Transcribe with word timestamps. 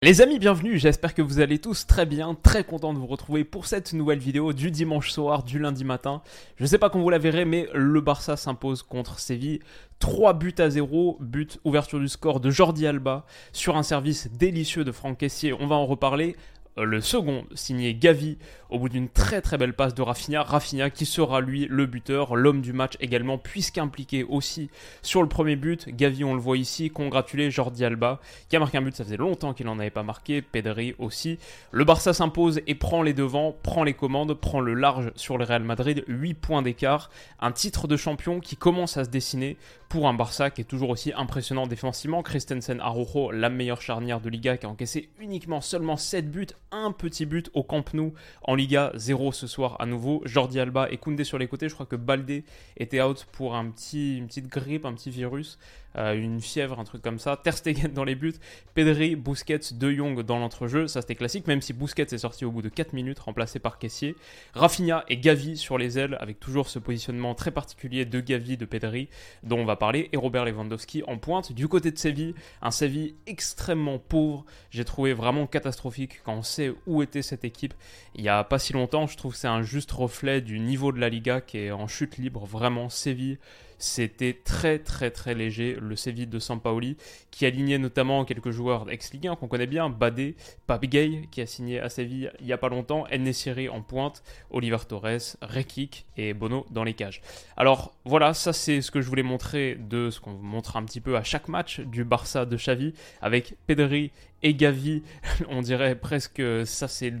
Les 0.00 0.20
amis, 0.20 0.38
bienvenue, 0.38 0.78
j'espère 0.78 1.12
que 1.12 1.22
vous 1.22 1.40
allez 1.40 1.58
tous 1.58 1.84
très 1.84 2.06
bien, 2.06 2.36
très 2.40 2.62
content 2.62 2.94
de 2.94 2.98
vous 3.00 3.08
retrouver 3.08 3.42
pour 3.42 3.66
cette 3.66 3.94
nouvelle 3.94 4.20
vidéo 4.20 4.52
du 4.52 4.70
dimanche 4.70 5.10
soir, 5.10 5.42
du 5.42 5.58
lundi 5.58 5.84
matin. 5.84 6.22
Je 6.54 6.66
sais 6.66 6.78
pas 6.78 6.88
quand 6.88 7.00
vous 7.00 7.10
la 7.10 7.18
verrez, 7.18 7.44
mais 7.44 7.68
le 7.74 8.00
Barça 8.00 8.36
s'impose 8.36 8.84
contre 8.84 9.18
Séville. 9.18 9.58
3 9.98 10.34
buts 10.34 10.54
à 10.58 10.70
0, 10.70 11.18
but 11.18 11.58
ouverture 11.64 11.98
du 11.98 12.06
score 12.06 12.38
de 12.38 12.48
Jordi 12.48 12.86
Alba 12.86 13.26
sur 13.52 13.76
un 13.76 13.82
service 13.82 14.30
délicieux 14.30 14.84
de 14.84 14.92
Franck 14.92 15.18
Caissier, 15.18 15.52
on 15.52 15.66
va 15.66 15.74
en 15.74 15.86
reparler. 15.86 16.36
Euh, 16.78 16.84
le 16.84 17.00
second 17.00 17.44
signé 17.54 17.94
Gavi 17.94 18.38
au 18.70 18.78
bout 18.78 18.88
d'une 18.88 19.08
très 19.08 19.40
très 19.40 19.56
belle 19.58 19.74
passe 19.74 19.94
de 19.94 20.02
Rafinha. 20.02 20.42
Rafinha 20.42 20.90
qui 20.90 21.06
sera 21.06 21.40
lui 21.40 21.66
le 21.70 21.86
buteur, 21.86 22.36
l'homme 22.36 22.60
du 22.60 22.72
match 22.72 22.94
également, 23.00 23.38
puisqu'impliqué 23.38 24.24
aussi 24.24 24.70
sur 25.02 25.22
le 25.22 25.28
premier 25.28 25.56
but. 25.56 25.88
Gavi, 25.88 26.24
on 26.24 26.34
le 26.34 26.40
voit 26.40 26.56
ici, 26.56 26.90
congratuler 26.90 27.50
Jordi 27.50 27.84
Alba 27.84 28.20
qui 28.48 28.56
a 28.56 28.58
marqué 28.58 28.78
un 28.78 28.82
but, 28.82 28.94
ça 28.94 29.04
faisait 29.04 29.16
longtemps 29.16 29.54
qu'il 29.54 29.66
n'en 29.66 29.78
avait 29.78 29.90
pas 29.90 30.02
marqué. 30.02 30.42
Pedri 30.42 30.94
aussi. 30.98 31.38
Le 31.72 31.84
Barça 31.84 32.12
s'impose 32.12 32.60
et 32.66 32.74
prend 32.74 33.02
les 33.02 33.14
devants, 33.14 33.56
prend 33.62 33.84
les 33.84 33.94
commandes, 33.94 34.34
prend 34.34 34.60
le 34.60 34.74
large 34.74 35.12
sur 35.16 35.38
le 35.38 35.44
Real 35.44 35.62
Madrid. 35.62 36.04
8 36.06 36.34
points 36.34 36.62
d'écart. 36.62 37.10
Un 37.40 37.52
titre 37.52 37.88
de 37.88 37.96
champion 37.96 38.40
qui 38.40 38.56
commence 38.56 38.96
à 38.96 39.04
se 39.04 39.10
dessiner 39.10 39.56
pour 39.88 40.06
un 40.08 40.14
Barça 40.14 40.50
qui 40.50 40.60
est 40.60 40.64
toujours 40.64 40.90
aussi 40.90 41.12
impressionnant 41.14 41.66
défensivement. 41.66 42.22
Christensen 42.22 42.80
Arojo, 42.80 43.30
la 43.30 43.48
meilleure 43.48 43.80
charnière 43.80 44.20
de 44.20 44.28
Liga, 44.28 44.56
qui 44.56 44.66
a 44.66 44.68
encaissé 44.68 45.08
uniquement 45.18 45.60
seulement 45.60 45.96
7 45.96 46.30
buts, 46.30 46.46
un 46.70 46.92
petit 46.92 47.24
but 47.24 47.50
au 47.54 47.62
Camp 47.62 47.94
Nou 47.94 48.12
en 48.42 48.54
Liga, 48.54 48.92
0 48.94 49.32
ce 49.32 49.46
soir 49.46 49.76
à 49.80 49.86
nouveau. 49.86 50.22
Jordi 50.24 50.60
Alba 50.60 50.88
et 50.90 50.98
Koundé 50.98 51.24
sur 51.24 51.38
les 51.38 51.48
côtés. 51.48 51.68
Je 51.68 51.74
crois 51.74 51.86
que 51.86 51.96
Balde 51.96 52.42
était 52.76 53.00
out 53.00 53.26
pour 53.32 53.54
un 53.54 53.70
petit, 53.70 54.18
une 54.18 54.26
petite 54.26 54.48
grippe, 54.48 54.84
un 54.84 54.92
petit 54.92 55.10
virus. 55.10 55.58
Euh, 55.98 56.14
une 56.14 56.40
fièvre, 56.40 56.78
un 56.78 56.84
truc 56.84 57.02
comme 57.02 57.18
ça. 57.18 57.36
Ter 57.36 57.56
Stegen 57.56 57.92
dans 57.92 58.04
les 58.04 58.14
buts, 58.14 58.34
Pedri, 58.74 59.16
Busquets, 59.16 59.72
De 59.72 59.90
Jong 59.90 60.22
dans 60.22 60.38
l'entrejeu, 60.38 60.86
ça 60.86 61.00
c'était 61.00 61.16
classique, 61.16 61.46
même 61.46 61.60
si 61.60 61.72
Busquets 61.72 62.02
est 62.02 62.18
sorti 62.18 62.44
au 62.44 62.52
bout 62.52 62.62
de 62.62 62.68
4 62.68 62.92
minutes, 62.92 63.18
remplacé 63.18 63.58
par 63.58 63.78
Caissier. 63.78 64.14
Rafinha 64.54 65.04
et 65.08 65.16
Gavi 65.16 65.56
sur 65.56 65.76
les 65.76 65.98
ailes, 65.98 66.16
avec 66.20 66.38
toujours 66.38 66.68
ce 66.68 66.78
positionnement 66.78 67.34
très 67.34 67.50
particulier 67.50 68.04
de 68.04 68.20
Gavi, 68.20 68.56
de 68.56 68.64
Pedri, 68.64 69.08
dont 69.42 69.58
on 69.58 69.64
va 69.64 69.76
parler, 69.76 70.08
et 70.12 70.16
Robert 70.16 70.44
Lewandowski 70.44 71.02
en 71.06 71.18
pointe. 71.18 71.52
Du 71.52 71.66
côté 71.66 71.90
de 71.90 71.98
Séville, 71.98 72.34
un 72.62 72.70
Séville 72.70 73.16
extrêmement 73.26 73.98
pauvre, 73.98 74.44
j'ai 74.70 74.84
trouvé 74.84 75.12
vraiment 75.14 75.46
catastrophique 75.46 76.20
quand 76.24 76.34
on 76.34 76.42
sait 76.42 76.72
où 76.86 77.02
était 77.02 77.22
cette 77.22 77.44
équipe. 77.44 77.74
Il 78.14 78.22
n'y 78.22 78.28
a 78.28 78.44
pas 78.44 78.60
si 78.60 78.72
longtemps, 78.72 79.06
je 79.08 79.16
trouve 79.16 79.32
que 79.32 79.38
c'est 79.38 79.48
un 79.48 79.62
juste 79.62 79.90
reflet 79.90 80.40
du 80.40 80.60
niveau 80.60 80.92
de 80.92 81.00
la 81.00 81.08
Liga 81.08 81.40
qui 81.40 81.58
est 81.58 81.70
en 81.72 81.88
chute 81.88 82.18
libre, 82.18 82.46
vraiment 82.46 82.88
Séville 82.88 83.38
c'était 83.78 84.38
très 84.44 84.78
très 84.78 85.10
très 85.10 85.34
léger. 85.34 85.76
Le 85.80 85.96
Séville 85.96 86.26
de 86.26 86.38
Sampaoli, 86.38 86.96
qui 87.30 87.46
alignait 87.46 87.78
notamment 87.78 88.24
quelques 88.24 88.50
joueurs 88.50 88.90
ex-Ligue 88.90 89.28
1 89.28 89.36
qu'on 89.36 89.48
connaît 89.48 89.66
bien, 89.66 89.88
Badé, 89.88 90.36
Papigay, 90.66 91.28
qui 91.30 91.40
a 91.40 91.46
signé 91.46 91.80
à 91.80 91.88
Séville 91.88 92.30
il 92.40 92.46
n'y 92.46 92.52
a 92.52 92.58
pas 92.58 92.68
longtemps, 92.68 93.06
Nesiri 93.10 93.68
en 93.68 93.82
pointe, 93.82 94.22
Oliver 94.50 94.78
Torres, 94.88 95.36
Rekik 95.42 96.06
et 96.16 96.34
Bono 96.34 96.66
dans 96.70 96.84
les 96.84 96.94
cages. 96.94 97.20
Alors 97.56 97.94
voilà, 98.04 98.34
ça 98.34 98.52
c'est 98.52 98.80
ce 98.80 98.90
que 98.90 99.00
je 99.00 99.08
voulais 99.08 99.22
montrer 99.22 99.76
de 99.76 100.10
ce 100.10 100.20
qu'on 100.20 100.32
montre 100.32 100.76
un 100.76 100.84
petit 100.84 101.00
peu 101.00 101.16
à 101.16 101.22
chaque 101.22 101.48
match 101.48 101.80
du 101.80 102.04
Barça 102.04 102.46
de 102.46 102.56
Xavi, 102.56 102.94
avec 103.20 103.54
Pedri 103.66 104.10
et 104.42 104.54
Gavi, 104.54 105.02
on 105.48 105.62
dirait 105.62 105.94
presque 105.94 106.42
ça 106.64 106.88
c'est 106.88 107.12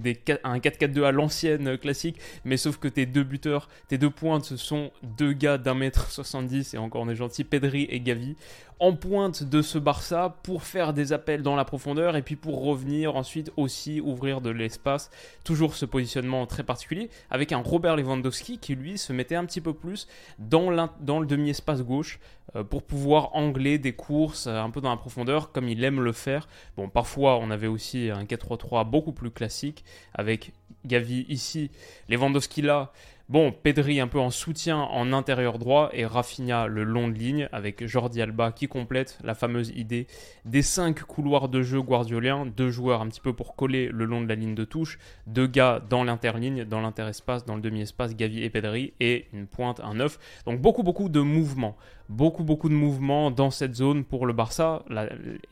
un 0.44 0.58
4-4-2 0.58 1.04
à 1.04 1.12
l'ancienne 1.12 1.78
classique, 1.78 2.18
mais 2.44 2.56
sauf 2.56 2.78
que 2.78 2.88
tes 2.88 3.06
deux 3.06 3.24
buteurs, 3.24 3.68
tes 3.88 3.98
deux 3.98 4.10
pointes, 4.10 4.44
ce 4.44 4.56
sont 4.56 4.90
deux 5.02 5.32
gars 5.32 5.58
d'un 5.58 5.74
mètre 5.74 6.10
70 6.10 6.74
et 6.74 6.78
encore 6.78 7.02
on 7.02 7.08
est 7.08 7.16
gentil, 7.16 7.44
Pedri 7.44 7.84
et 7.90 8.00
Gavi 8.00 8.36
en 8.80 8.94
pointe 8.94 9.42
de 9.42 9.62
ce 9.62 9.78
Barça 9.78 10.36
pour 10.42 10.62
faire 10.62 10.92
des 10.92 11.12
appels 11.12 11.42
dans 11.42 11.56
la 11.56 11.64
profondeur 11.64 12.16
et 12.16 12.22
puis 12.22 12.36
pour 12.36 12.62
revenir 12.64 13.16
ensuite 13.16 13.52
aussi 13.56 14.00
ouvrir 14.00 14.40
de 14.40 14.50
l'espace. 14.50 15.10
Toujours 15.44 15.74
ce 15.74 15.84
positionnement 15.84 16.46
très 16.46 16.62
particulier 16.62 17.10
avec 17.30 17.52
un 17.52 17.58
Robert 17.58 17.96
Lewandowski 17.96 18.58
qui 18.58 18.74
lui 18.74 18.98
se 18.98 19.12
mettait 19.12 19.34
un 19.34 19.44
petit 19.44 19.60
peu 19.60 19.72
plus 19.72 20.06
dans, 20.38 20.70
le 20.70 21.26
demi-espace 21.26 21.82
gauche 21.82 22.20
euh, 22.56 22.62
pour 22.62 22.82
pouvoir 22.82 23.34
angler 23.34 23.78
des 23.78 23.92
courses 23.92 24.46
euh, 24.46 24.60
un 24.60 24.70
peu 24.70 24.80
dans 24.80 24.90
la 24.90 24.96
profondeur 24.96 25.52
comme 25.52 25.68
il 25.68 25.82
aime 25.82 26.00
le 26.00 26.12
faire. 26.12 26.48
Bon, 26.76 26.88
parfois 26.88 27.38
on 27.38 27.50
avait 27.50 27.66
aussi 27.66 28.10
un 28.10 28.24
4-3-3 28.24 28.88
beaucoup 28.88 29.12
plus 29.12 29.30
classique 29.30 29.84
avec 30.14 30.52
Gavi 30.84 31.26
ici, 31.28 31.70
Lewandowski 32.08 32.62
là. 32.62 32.92
Bon, 33.28 33.52
Pedri 33.52 34.00
un 34.00 34.08
peu 34.08 34.18
en 34.18 34.30
soutien 34.30 34.78
en 34.78 35.12
intérieur 35.12 35.58
droit 35.58 35.90
et 35.92 36.06
Rafinha 36.06 36.66
le 36.66 36.82
long 36.82 37.08
de 37.08 37.12
ligne 37.12 37.46
avec 37.52 37.86
Jordi 37.86 38.22
Alba 38.22 38.52
qui 38.52 38.68
complète 38.68 39.18
la 39.22 39.34
fameuse 39.34 39.68
idée 39.76 40.06
des 40.46 40.62
cinq 40.62 41.02
couloirs 41.02 41.50
de 41.50 41.60
jeu 41.60 41.82
guardioliens, 41.82 42.46
deux 42.46 42.70
joueurs 42.70 43.02
un 43.02 43.08
petit 43.08 43.20
peu 43.20 43.34
pour 43.34 43.54
coller 43.54 43.90
le 43.92 44.06
long 44.06 44.22
de 44.22 44.28
la 44.28 44.34
ligne 44.34 44.54
de 44.54 44.64
touche, 44.64 44.98
deux 45.26 45.46
gars 45.46 45.82
dans 45.90 46.04
l'interligne, 46.04 46.64
dans 46.64 46.80
l'interespace, 46.80 47.44
dans 47.44 47.56
le 47.56 47.60
demi-espace, 47.60 48.16
Gavi 48.16 48.42
et 48.42 48.48
Pedri 48.48 48.94
et 48.98 49.26
une 49.34 49.46
pointe, 49.46 49.80
un 49.80 49.92
neuf. 49.92 50.18
Donc 50.46 50.62
beaucoup 50.62 50.82
beaucoup 50.82 51.10
de 51.10 51.20
mouvements 51.20 51.76
beaucoup 52.08 52.44
beaucoup 52.44 52.68
de 52.68 52.74
mouvements 52.74 53.30
dans 53.30 53.50
cette 53.50 53.74
zone 53.74 54.04
pour 54.04 54.26
le 54.26 54.32
Barça, 54.32 54.82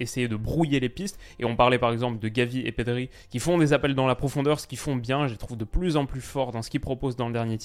essayer 0.01 0.29
de 0.29 0.37
brouiller 0.37 0.81
les 0.81 0.89
pistes. 0.89 1.19
Et 1.39 1.45
on 1.45 1.57
parlait 1.57 1.79
par 1.79 1.93
exemple 1.93 2.19
de 2.19 2.29
Gavi 2.29 2.61
et 2.61 2.73
Pedri 2.73 3.11
qui 3.31 3.39
font 3.39 3.59
des 3.59 3.73
appels 3.73 3.95
dans 3.95 4.07
la 4.07 4.15
profondeur, 4.15 4.61
ce 4.61 4.67
qu'ils 4.67 4.79
font 4.79 4.97
bien, 4.97 5.27
je 5.27 5.33
les 5.33 5.39
trouve 5.39 5.57
de 5.57 5.65
plus 5.65 5.97
en 5.97 6.07
plus 6.07 6.21
forts 6.21 6.53
dans 6.53 6.63
ce 6.63 6.71
qu'ils 6.71 6.81
proposent 6.81 7.17
dans 7.17 7.29
le 7.29 7.33
dernier 7.33 7.59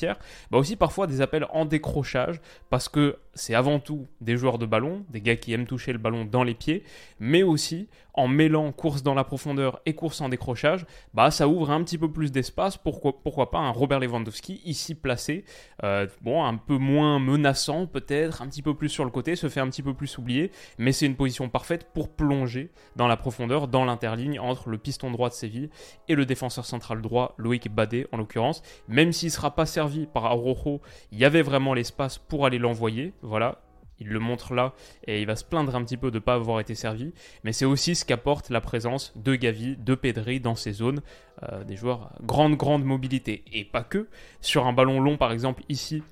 Bah 0.52 0.58
aussi 0.58 0.76
parfois 0.76 1.08
des 1.08 1.22
appels 1.22 1.46
en 1.52 1.66
décrochage 1.66 2.42
parce 2.70 2.90
que 2.90 3.18
c'est 3.34 3.56
avant 3.56 3.80
tout 3.80 4.08
des 4.20 4.38
joueurs 4.38 4.58
de 4.58 4.66
ballon, 4.66 5.06
des 5.10 5.22
gars 5.22 5.36
qui 5.36 5.54
aiment 5.54 5.68
toucher 5.68 5.94
le 5.94 6.00
ballon 6.00 6.26
dans 6.26 6.44
les 6.44 6.54
pieds, 6.54 6.84
mais 7.20 7.44
aussi 7.44 7.88
en 8.14 8.28
mêlant 8.28 8.72
course 8.72 9.04
dans 9.04 9.14
la 9.14 9.24
profondeur 9.24 9.82
et 9.86 9.94
course 9.94 10.22
en 10.22 10.30
décrochage, 10.30 10.86
bah 11.14 11.32
ça 11.32 11.48
ouvre 11.48 11.72
un 11.72 11.84
petit 11.84 11.98
peu 11.98 12.12
plus 12.12 12.32
d'espace. 12.32 12.78
Pourquoi, 12.78 13.22
pourquoi 13.24 13.52
pas 13.52 13.60
un 13.60 13.72
Robert 13.72 14.00
Lewandowski 14.00 14.62
ici 14.66 14.96
placé, 14.96 15.46
euh, 15.84 16.08
un 16.26 16.58
peu 16.58 16.78
moins 16.78 17.20
menaçant 17.20 17.88
peut-être, 17.88 18.42
un 18.42 18.48
petit 18.48 18.62
peu 18.62 18.74
plus 18.74 18.90
sur 18.90 19.06
le 19.06 19.12
côté, 19.12 19.36
se 19.36 19.50
fait 19.50 19.60
un 19.60 19.70
petit 19.70 19.84
peu 19.84 19.94
plus 19.94 20.18
oublier, 20.18 20.52
mais 20.78 20.92
c'est 20.92 21.06
une 21.06 21.16
position 21.16 21.50
parfaite 21.50 21.88
pour 21.94 22.10
plonger 22.10 22.72
dans 22.96 23.08
la 23.08 23.18
profondeur, 23.18 23.68
dans 23.68 23.86
l'interligne 23.86 24.40
entre 24.40 24.70
le 24.70 24.78
piston 24.78 25.12
droit 25.12 25.30
de 25.30 25.34
Séville 25.34 25.70
et 26.08 26.16
le 26.16 26.26
défenseur 26.26 26.66
central 26.66 27.02
droit 27.02 27.34
Loïc 27.38 27.70
Badé 27.74 28.08
en 28.12 28.18
l'occurrence. 28.18 28.62
Même 28.88 29.12
s'il 29.12 29.28
ne 29.28 29.34
sera 29.34 29.56
pas 29.56 29.66
servi 29.66 29.91
par 30.14 30.26
Arojo, 30.26 30.82
il 31.12 31.20
y 31.20 31.26
avait 31.26 31.42
vraiment 31.42 31.74
l'espace 31.74 32.18
pour 32.18 32.46
aller 32.46 32.58
l'envoyer. 32.58 33.14
Voilà, 33.22 33.62
il 34.00 34.08
le 34.08 34.20
montre 34.20 34.56
là 34.56 34.74
et 35.06 35.22
il 35.22 35.28
va 35.28 35.36
se 35.36 35.46
plaindre 35.46 35.76
un 35.76 35.84
petit 35.84 35.98
peu 35.98 36.10
de 36.10 36.18
ne 36.18 36.20
pas 36.20 36.34
avoir 36.34 36.60
été 36.60 36.76
servi. 36.76 37.14
Mais 37.44 37.54
c'est 37.54 37.66
aussi 37.66 37.96
ce 37.96 38.04
qu'apporte 38.04 38.50
la 38.50 38.60
présence 38.60 39.14
de 39.16 39.36
Gavi, 39.36 39.78
de 39.78 39.96
Pedri 39.96 40.40
dans 40.40 40.56
ces 40.56 40.74
zones. 40.74 41.02
Euh, 41.44 41.64
des 41.64 41.76
joueurs 41.76 42.12
grande, 42.24 42.56
grande 42.56 42.84
mobilité. 42.84 43.44
Et 43.54 43.64
pas 43.64 43.84
que. 43.84 44.08
Sur 44.42 44.66
un 44.66 44.74
ballon 44.74 45.00
long, 45.00 45.18
par 45.18 45.32
exemple, 45.32 45.64
ici, 45.70 46.04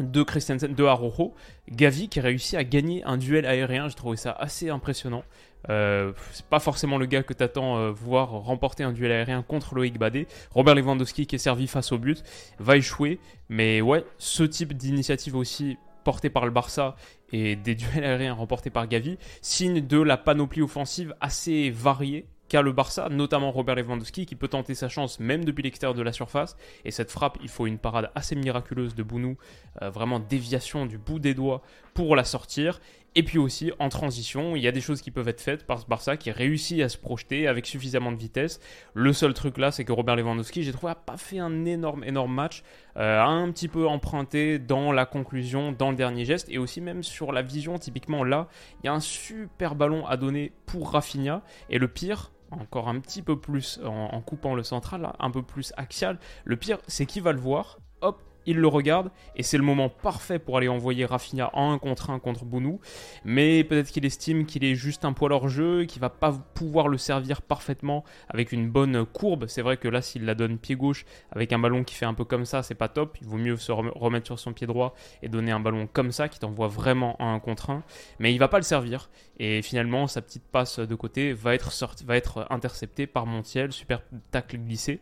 de 0.00 0.22
Christensen, 0.22 0.74
de 0.74 0.84
Arojo, 0.84 1.34
Gavi 1.70 2.08
qui 2.08 2.20
réussit 2.20 2.54
à 2.54 2.64
gagner 2.64 3.02
un 3.04 3.16
duel 3.16 3.46
aérien. 3.46 3.88
J'ai 3.88 3.94
trouvé 3.94 4.16
ça 4.16 4.32
assez 4.32 4.70
impressionnant. 4.70 5.24
Euh, 5.68 6.12
c'est 6.32 6.46
pas 6.46 6.60
forcément 6.60 6.96
le 6.96 7.06
gars 7.06 7.22
que 7.22 7.32
t'attends 7.32 7.78
euh, 7.78 7.90
voir 7.90 8.30
remporter 8.30 8.84
un 8.84 8.92
duel 8.92 9.10
aérien 9.10 9.42
contre 9.42 9.74
Loïc 9.74 9.98
Badé. 9.98 10.28
Robert 10.52 10.74
Lewandowski 10.74 11.26
qui 11.26 11.36
est 11.36 11.38
servi 11.38 11.66
face 11.66 11.92
au 11.92 11.98
but 11.98 12.22
va 12.58 12.76
échouer. 12.76 13.18
Mais 13.48 13.80
ouais, 13.80 14.04
ce 14.18 14.42
type 14.42 14.74
d'initiative 14.74 15.34
aussi 15.34 15.76
portée 16.04 16.30
par 16.30 16.44
le 16.44 16.52
Barça 16.52 16.94
et 17.32 17.56
des 17.56 17.74
duels 17.76 18.04
aériens 18.04 18.34
remportés 18.34 18.70
par 18.70 18.86
Gavi, 18.86 19.18
signe 19.40 19.84
de 19.84 20.00
la 20.00 20.16
panoplie 20.16 20.62
offensive 20.62 21.14
assez 21.20 21.70
variée 21.70 22.26
qu'a 22.48 22.62
le 22.62 22.72
Barça, 22.72 23.08
notamment 23.08 23.50
Robert 23.50 23.74
Lewandowski 23.74 24.26
qui 24.26 24.36
peut 24.36 24.48
tenter 24.48 24.74
sa 24.74 24.88
chance 24.88 25.20
même 25.20 25.44
depuis 25.44 25.62
l'extérieur 25.62 25.94
de 25.94 26.02
la 26.02 26.12
surface. 26.12 26.56
Et 26.84 26.90
cette 26.90 27.10
frappe, 27.10 27.38
il 27.42 27.48
faut 27.48 27.66
une 27.66 27.78
parade 27.78 28.10
assez 28.14 28.36
miraculeuse 28.36 28.94
de 28.94 29.02
Bounou, 29.02 29.36
euh, 29.82 29.90
vraiment 29.90 30.20
déviation 30.20 30.86
du 30.86 30.98
bout 30.98 31.18
des 31.18 31.34
doigts 31.34 31.62
pour 31.94 32.16
la 32.16 32.24
sortir. 32.24 32.80
Et 33.18 33.22
puis 33.22 33.38
aussi, 33.38 33.72
en 33.78 33.88
transition, 33.88 34.56
il 34.56 34.62
y 34.62 34.68
a 34.68 34.72
des 34.72 34.82
choses 34.82 35.00
qui 35.00 35.10
peuvent 35.10 35.26
être 35.28 35.40
faites 35.40 35.66
par 35.66 35.80
ce 35.80 35.86
Barça 35.86 36.18
qui 36.18 36.30
réussit 36.30 36.82
à 36.82 36.90
se 36.90 36.98
projeter 36.98 37.48
avec 37.48 37.64
suffisamment 37.64 38.12
de 38.12 38.18
vitesse. 38.18 38.60
Le 38.92 39.10
seul 39.14 39.32
truc 39.32 39.56
là, 39.56 39.70
c'est 39.70 39.86
que 39.86 39.92
Robert 39.92 40.16
Lewandowski, 40.16 40.62
j'ai 40.62 40.72
trouvé, 40.72 40.90
n'a 40.90 40.96
pas 40.96 41.16
fait 41.16 41.38
un 41.38 41.64
énorme, 41.64 42.04
énorme 42.04 42.34
match. 42.34 42.62
Euh, 42.98 43.22
un 43.22 43.50
petit 43.52 43.68
peu 43.68 43.88
emprunté 43.88 44.58
dans 44.58 44.92
la 44.92 45.06
conclusion, 45.06 45.72
dans 45.72 45.88
le 45.88 45.96
dernier 45.96 46.26
geste, 46.26 46.48
et 46.50 46.58
aussi 46.58 46.82
même 46.82 47.02
sur 47.02 47.32
la 47.32 47.40
vision. 47.40 47.78
Typiquement 47.78 48.22
là, 48.22 48.48
il 48.82 48.86
y 48.86 48.88
a 48.90 48.92
un 48.92 49.00
super 49.00 49.76
ballon 49.76 50.06
à 50.06 50.18
donner 50.18 50.52
pour 50.66 50.90
Rafinha. 50.92 51.42
Et 51.70 51.78
le 51.78 51.88
pire, 51.88 52.32
encore 52.50 52.88
un 52.88 53.00
petit 53.00 53.22
peu 53.22 53.40
plus 53.40 53.80
en, 53.82 54.20
coupant 54.20 54.54
le 54.54 54.62
central, 54.62 55.10
un 55.18 55.30
peu 55.30 55.42
plus 55.42 55.72
axial. 55.78 56.18
Le 56.44 56.56
pire, 56.56 56.76
c'est 56.86 57.06
qu'il 57.06 57.22
va 57.22 57.32
le 57.32 57.40
voir, 57.40 57.78
hop, 58.02 58.22
il 58.46 58.56
le 58.58 58.68
regarde 58.68 59.10
et 59.34 59.42
c'est 59.42 59.56
le 59.56 59.62
moment 59.62 59.88
parfait 59.88 60.38
pour 60.38 60.56
aller 60.56 60.68
envoyer 60.68 61.04
Rafinha 61.04 61.50
en 61.52 61.72
1 61.72 61.78
contre 61.78 62.10
1 62.10 62.18
contre 62.18 62.44
Bounou. 62.44 62.80
Mais 63.24 63.64
peut-être 63.64 63.90
qu'il 63.90 64.04
estime 64.04 64.46
qu'il 64.46 64.64
est 64.64 64.74
juste 64.74 65.04
un 65.04 65.12
poil 65.12 65.32
hors 65.32 65.48
jeu, 65.48 65.84
qu'il 65.84 66.00
va 66.00 66.10
pas 66.10 66.32
pouvoir 66.54 66.88
le 66.88 66.98
servir 66.98 67.42
parfaitement 67.42 68.04
avec 68.28 68.52
une 68.52 68.70
bonne 68.70 69.04
courbe. 69.04 69.46
C'est 69.48 69.62
vrai 69.62 69.76
que 69.76 69.88
là, 69.88 70.02
s'il 70.02 70.24
la 70.24 70.34
donne 70.34 70.58
pied 70.58 70.76
gauche 70.76 71.04
avec 71.30 71.52
un 71.52 71.58
ballon 71.58 71.84
qui 71.84 71.94
fait 71.94 72.06
un 72.06 72.14
peu 72.14 72.24
comme 72.24 72.44
ça, 72.44 72.62
c'est 72.62 72.74
pas 72.74 72.88
top. 72.88 73.18
Il 73.20 73.26
vaut 73.26 73.36
mieux 73.36 73.56
se 73.56 73.72
remettre 73.72 74.26
sur 74.26 74.38
son 74.38 74.52
pied 74.52 74.66
droit 74.66 74.94
et 75.22 75.28
donner 75.28 75.52
un 75.52 75.60
ballon 75.60 75.88
comme 75.92 76.12
ça 76.12 76.28
qui 76.28 76.38
t'envoie 76.38 76.68
vraiment 76.68 77.20
en 77.20 77.34
1 77.34 77.40
contre 77.40 77.70
1. 77.70 77.82
Mais 78.18 78.32
il 78.32 78.38
va 78.38 78.48
pas 78.48 78.58
le 78.58 78.62
servir. 78.62 79.10
Et 79.38 79.62
finalement, 79.62 80.06
sa 80.06 80.22
petite 80.22 80.44
passe 80.44 80.78
de 80.78 80.94
côté 80.94 81.32
va 81.32 81.54
être, 81.54 81.70
va 82.04 82.16
être 82.16 82.46
interceptée 82.50 83.06
par 83.06 83.26
Montiel. 83.26 83.72
Super 83.72 84.02
tacle 84.30 84.58
glissé. 84.58 85.00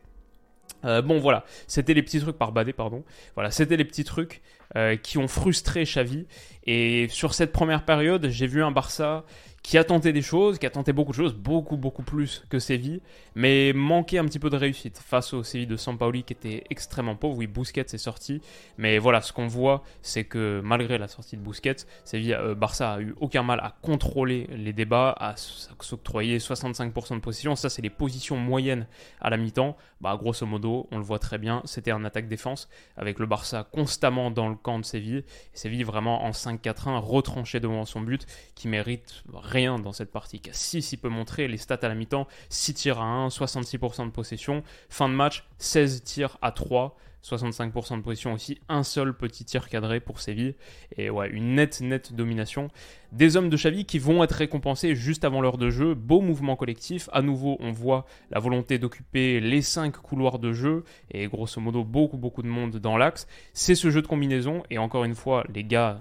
Euh, 0.85 1.03
bon 1.03 1.19
voilà, 1.19 1.45
c'était 1.67 1.95
les 1.95 2.03
petits 2.03 2.21
trucs 2.21 2.37
par 2.37 2.53
Badé, 2.53 2.73
pardon. 2.73 3.05
Voilà, 3.35 3.51
c'était 3.51 3.77
les 3.77 3.85
petits 3.85 4.05
trucs 4.05 4.43
euh, 4.77 4.97
qui 4.97 5.19
ont 5.19 5.29
frustré 5.29 5.85
Xavi. 5.85 6.27
Et 6.67 7.09
sur 7.09 7.35
cette 7.35 7.53
première 7.53 7.85
période, 7.85 8.29
j'ai 8.29 8.47
vu 8.47 8.63
un 8.63 8.71
Barça 8.71 9.25
qui 9.65 9.79
a 9.79 9.83
tenté 9.83 10.13
des 10.13 10.21
choses, 10.21 10.59
qui 10.59 10.67
a 10.67 10.71
tenté 10.71 10.93
beaucoup 10.93 11.13
de 11.13 11.17
choses, 11.17 11.35
beaucoup, 11.35 11.79
beaucoup 11.79 12.03
plus 12.03 12.45
que 12.51 12.59
Séville, 12.59 13.01
mais 13.35 13.73
manquait 13.73 14.19
un 14.19 14.27
petit 14.27 14.39
peu 14.39 14.51
de 14.51 14.59
réussite 14.59 14.99
face 14.99 15.33
au 15.33 15.43
Séville 15.43 15.67
de 15.67 15.79
Sampaoli 15.79 16.23
qui 16.23 16.35
était 16.35 16.65
extrêmement 16.69 17.17
pauvre. 17.17 17.39
Oui, 17.39 17.47
Busquets 17.47 17.81
est 17.81 17.99
sorti, 17.99 18.43
mais 18.77 18.99
voilà, 18.99 19.23
ce 19.23 19.33
qu'on 19.33 19.47
voit, 19.47 19.83
c'est 20.03 20.25
que 20.25 20.61
malgré 20.63 20.99
la 20.99 21.09
sortie 21.09 21.39
de 21.39 21.43
Busquets, 21.43 21.87
Séville, 22.05 22.35
euh, 22.35 22.55
Barça 22.55 22.93
a 22.93 23.01
eu 23.01 23.15
aucun 23.19 23.43
mal 23.43 23.59
à 23.61 23.75
contrôler 23.81 24.49
les 24.55 24.75
débats, 24.75 25.17
à 25.19 25.35
s'octroyer 25.37 26.39
65% 26.39 27.15
de 27.15 27.21
position. 27.21 27.57
Ça, 27.57 27.71
c'est 27.71 27.83
les 27.83 27.91
positions 27.91 28.37
moyennes 28.37 28.87
à 29.23 29.31
la 29.31 29.39
mi-temps. 29.39 29.79
Bah, 30.03 30.15
grosso 30.21 30.45
modo, 30.45 30.89
on 30.91 30.99
le 30.99 31.05
voit 31.05 31.19
très 31.19 31.39
bien, 31.39 31.63
c'était 31.65 31.91
un 31.91 32.05
attaque-défense 32.05 32.69
avec 32.99 33.19
le 33.19 33.25
Barça 33.25 33.67
constamment 33.73 34.31
dans 34.31 34.51
le 34.51 34.57
camp 34.57 34.79
de 34.79 34.85
Séville. 34.85 35.25
Et 35.55 35.57
Séville 35.57 35.85
vraiment 35.85 36.25
en 36.25 36.33
5-4-1, 36.33 36.99
retranché 36.99 37.61
devant 37.61 37.87
son 37.87 38.03
but, 38.03 38.27
qui 38.55 38.69
mérite 38.69 39.25
rien 39.55 39.79
dans 39.79 39.93
cette 39.93 40.11
partie. 40.11 40.43
6, 40.51 40.93
il 40.93 40.97
peut 40.99 41.09
montrer 41.09 41.49
les 41.49 41.57
stats 41.57 41.79
à 41.83 41.89
la 41.89 41.95
mi-temps 41.95 42.27
6 42.49 42.75
tirs 42.75 43.01
à 43.01 43.05
1, 43.05 43.29
66% 43.29 44.07
de 44.07 44.11
possession. 44.11 44.63
Fin 44.89 45.09
de 45.09 45.15
match, 45.15 45.45
16 45.59 46.03
tirs 46.03 46.37
à 46.43 46.51
3. 46.51 46.97
65% 47.25 47.97
de 47.97 48.03
position 48.03 48.35
aussi, 48.35 48.59
un 48.69 48.83
seul 48.83 49.15
petit 49.15 49.47
tir 49.47 49.69
cadré 49.71 49.99
pour 49.99 50.21
Séville, 50.21 50.55
et 50.97 51.09
ouais, 51.09 51.31
une 51.31 51.55
nette, 51.55 51.81
nette 51.81 52.13
domination. 52.13 52.69
Des 53.13 53.37
hommes 53.37 53.49
de 53.49 53.57
Xavi 53.57 53.87
qui 53.87 53.99
vont 53.99 54.23
être 54.23 54.33
récompensés 54.33 54.95
juste 54.95 55.25
avant 55.25 55.41
l'heure 55.41 55.57
de 55.57 55.71
jeu, 55.71 55.95
beau 55.95 56.21
mouvement 56.21 56.55
collectif, 56.55 57.09
à 57.13 57.23
nouveau 57.23 57.57
on 57.61 57.73
voit 57.73 58.05
la 58.31 58.41
volonté 58.41 58.79
d'occuper 58.79 59.41
les 59.41 59.63
5 59.63 59.97
couloirs 59.97 60.39
de 60.39 60.53
jeu, 60.53 60.85
et 61.11 61.27
grosso 61.27 61.63
modo 61.63 61.83
beaucoup, 61.83 62.19
beaucoup 62.19 62.43
de 62.43 62.49
monde 62.49 62.77
dans 62.77 62.99
l'axe. 62.99 63.27
C'est 63.55 63.75
ce 63.75 63.91
jeu 63.91 64.03
de 64.03 64.07
combinaison, 64.07 64.63
et 64.69 64.77
encore 64.77 65.05
une 65.05 65.15
fois, 65.15 65.45
les 65.55 65.65
gars, 65.65 66.01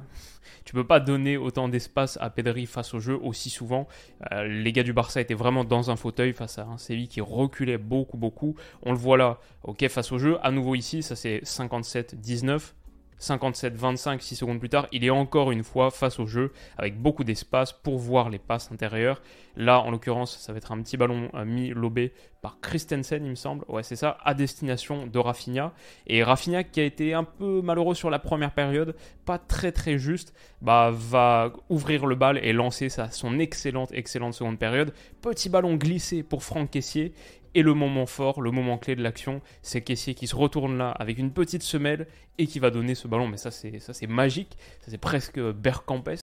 tu 0.65 0.73
peux 0.73 0.85
pas 0.85 0.99
donner 0.99 1.37
autant 1.37 1.69
d'espace 1.69 2.17
à 2.21 2.29
Pedri 2.29 2.65
face 2.65 2.93
au 2.93 2.99
jeu 2.99 3.19
aussi 3.21 3.49
souvent. 3.49 3.87
Euh, 4.31 4.47
les 4.47 4.71
gars 4.71 4.83
du 4.83 4.93
Barça 4.93 5.21
étaient 5.21 5.33
vraiment 5.33 5.63
dans 5.63 5.91
un 5.91 5.95
fauteuil 5.95 6.33
face 6.33 6.59
à 6.59 6.63
un 6.65 6.77
Séville 6.77 7.07
qui 7.07 7.21
reculait 7.21 7.77
beaucoup, 7.77 8.17
beaucoup. 8.17 8.55
On 8.83 8.91
le 8.91 8.97
voit 8.97 9.17
là, 9.17 9.39
ok, 9.63 9.87
face 9.87 10.11
au 10.11 10.19
jeu. 10.19 10.37
À 10.43 10.51
nouveau 10.51 10.75
ici, 10.75 11.03
ça 11.03 11.15
c'est 11.15 11.39
57-19. 11.39 12.73
57-25, 13.19 14.19
6 14.19 14.35
secondes 14.35 14.59
plus 14.59 14.69
tard, 14.69 14.87
il 14.91 15.05
est 15.05 15.09
encore 15.09 15.51
une 15.51 15.63
fois 15.63 15.91
face 15.91 16.19
au 16.19 16.25
jeu 16.25 16.51
avec 16.77 16.99
beaucoup 16.99 17.23
d'espace 17.23 17.71
pour 17.71 17.97
voir 17.97 18.29
les 18.29 18.39
passes 18.39 18.71
intérieures. 18.71 19.21
Là, 19.55 19.79
en 19.79 19.91
l'occurrence, 19.91 20.37
ça 20.37 20.51
va 20.51 20.57
être 20.57 20.71
un 20.71 20.81
petit 20.81 20.97
ballon 20.97 21.29
euh, 21.33 21.45
mis 21.45 21.69
lobé 21.69 22.11
par 22.43 22.59
Christensen, 22.59 23.23
il 23.23 23.29
me 23.29 23.35
semble. 23.35 23.63
Ouais, 23.69 23.83
c'est 23.83 23.95
ça, 23.95 24.17
à 24.21 24.33
destination 24.33 25.07
de 25.07 25.17
Rafinha. 25.17 25.71
Et 26.07 26.23
Rafinha, 26.23 26.65
qui 26.65 26.81
a 26.81 26.83
été 26.83 27.13
un 27.13 27.23
peu 27.23 27.61
malheureux 27.61 27.95
sur 27.95 28.09
la 28.09 28.19
première 28.19 28.51
période, 28.51 28.97
pas 29.23 29.37
très 29.37 29.71
très 29.71 29.97
juste, 29.97 30.33
bah, 30.61 30.91
va 30.93 31.53
ouvrir 31.69 32.05
le 32.05 32.15
bal 32.15 32.37
et 32.43 32.51
lancer 32.51 32.89
sa, 32.89 33.09
son 33.11 33.39
excellente, 33.39 33.93
excellente 33.93 34.33
seconde 34.33 34.59
période. 34.59 34.93
Petit 35.21 35.47
ballon 35.47 35.75
glissé 35.75 36.21
pour 36.21 36.43
Franck 36.43 36.71
Caissier. 36.71 37.13
Et 37.55 37.61
le 37.61 37.73
moment 37.73 38.07
fort, 38.07 38.41
le 38.41 38.51
moment 38.51 38.77
clé 38.77 38.97
de 38.97 39.03
l'action, 39.03 39.41
c'est 39.61 39.81
Caissier 39.81 40.13
qui 40.13 40.27
se 40.27 40.35
retourne 40.35 40.77
là 40.77 40.89
avec 40.89 41.19
une 41.19 41.31
petite 41.31 41.63
semelle 41.63 42.07
et 42.37 42.45
qui 42.45 42.59
va 42.59 42.71
donner 42.71 42.93
ce 42.93 43.07
ballon. 43.07 43.27
Mais 43.27 43.37
ça, 43.37 43.51
c'est 43.51 44.07
magique. 44.07 44.57
Ça, 44.81 44.91
c'est 44.91 44.97
presque 44.97 45.39
Bergkampes. 45.39 46.22